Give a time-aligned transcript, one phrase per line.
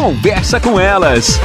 [0.00, 1.38] Conversa com elas.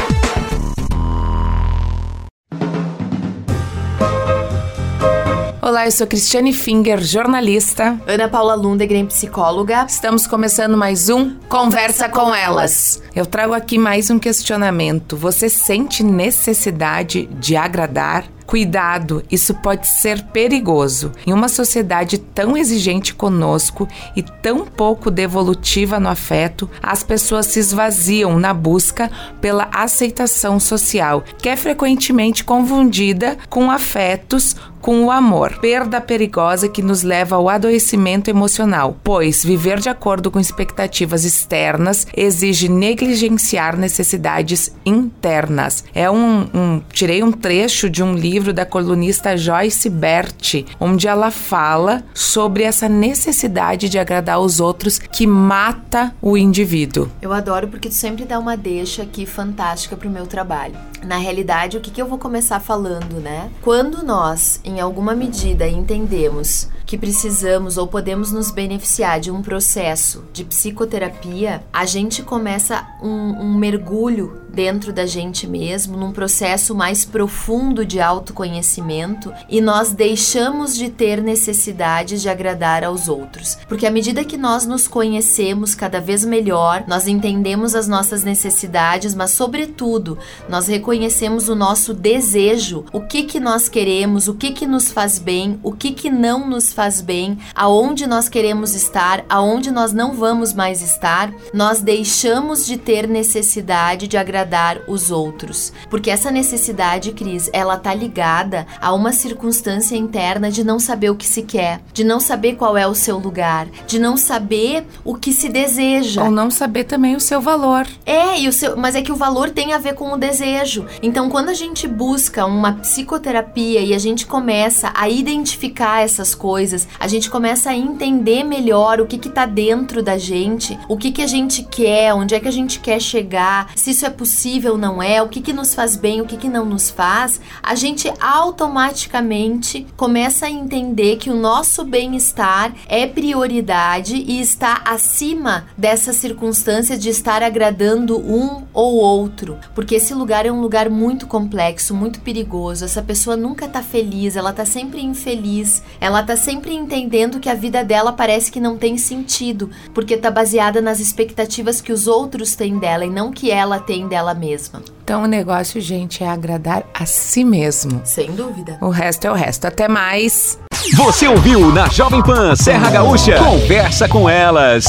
[5.62, 8.00] Olá, eu sou Cristiane Finger, jornalista.
[8.08, 9.86] Ana Paula Lundegren, psicóloga.
[9.90, 13.04] Estamos começando mais um Conversa com Elas.
[13.14, 15.18] Eu trago aqui mais um questionamento.
[15.18, 18.24] Você sente necessidade de agradar?
[18.56, 21.12] Cuidado, isso pode ser perigoso.
[21.28, 23.86] Em uma sociedade tão exigente conosco
[24.16, 29.12] e tão pouco devolutiva no afeto, as pessoas se esvaziam na busca
[29.42, 36.80] pela aceitação social, que é frequentemente confundida com afetos com o amor, perda perigosa que
[36.80, 44.76] nos leva ao adoecimento emocional, pois viver de acordo com expectativas externas exige negligenciar necessidades
[44.86, 45.84] internas.
[45.92, 51.32] É um, um tirei um trecho de um livro da colunista Joyce Bert, onde ela
[51.32, 57.10] fala sobre essa necessidade de agradar os outros que mata o indivíduo.
[57.24, 60.76] Eu adoro porque tu sempre dá uma deixa aqui fantástica pro meu trabalho.
[61.04, 63.50] Na realidade, o que, que eu vou começar falando, né?
[63.64, 70.24] Quando nós, em alguma medida, entendemos que precisamos ou podemos nos beneficiar de um processo
[70.32, 77.04] de psicoterapia, a gente começa um, um mergulho dentro da gente mesmo, num processo mais
[77.04, 83.58] profundo de autoconhecimento e nós deixamos de ter necessidade de agradar aos outros.
[83.68, 89.14] Porque à medida que nós nos conhecemos cada vez melhor, nós entendemos as nossas necessidades,
[89.14, 94.65] mas sobretudo, nós reconhecemos o nosso desejo, o que que nós queremos, o que que
[94.68, 99.72] nos faz bem, o que que não nos faz bem, aonde nós queremos estar, aonde
[99.72, 105.74] nós não vamos mais estar, nós deixamos de ter necessidade de agradar agradar os outros.
[105.90, 111.16] Porque essa necessidade, Cris, ela tá ligada a uma circunstância interna de não saber o
[111.16, 115.16] que se quer, de não saber qual é o seu lugar, de não saber o
[115.16, 116.24] que se deseja.
[116.24, 117.88] Ou não saber também o seu valor.
[118.06, 120.86] É, e o seu, mas é que o valor tem a ver com o desejo.
[121.02, 124.55] Então, quando a gente busca uma psicoterapia e a gente começa
[124.94, 130.04] a identificar essas coisas, a gente começa a entender melhor o que que tá dentro
[130.04, 133.72] da gente, o que que a gente quer, onde é que a gente quer chegar,
[133.76, 136.36] se isso é possível possível não é, o que, que nos faz bem, o que,
[136.36, 143.08] que não nos faz, a gente automaticamente começa a entender que o nosso bem-estar é
[143.08, 149.58] prioridade e está acima dessa circunstância de estar agradando um ou outro.
[149.74, 152.84] Porque esse lugar é um lugar muito complexo, muito perigoso.
[152.84, 157.56] Essa pessoa nunca tá feliz, ela tá sempre infeliz, ela tá sempre entendendo que a
[157.56, 162.56] vida dela parece que não tem sentido, porque tá baseada nas expectativas que os outros
[162.56, 164.82] têm dela e não que ela tem dela mesma.
[165.04, 168.02] Então o negócio, gente, é agradar a si mesmo.
[168.04, 168.78] Sem dúvida.
[168.82, 169.66] O resto é o resto.
[169.66, 170.60] Até mais.
[170.96, 173.38] Você ouviu na Jovem Pan Serra Gaúcha?
[173.38, 174.86] Conversa com elas.